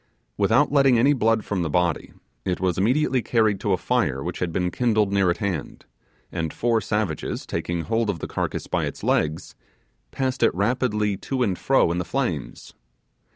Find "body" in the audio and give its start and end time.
1.69-2.11